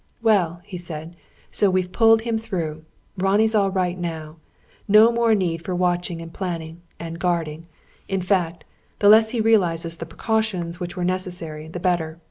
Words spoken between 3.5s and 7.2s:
all right now. No more need for watching and planning, and